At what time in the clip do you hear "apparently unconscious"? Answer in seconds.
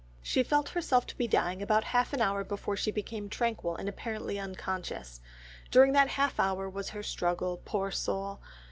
3.87-5.21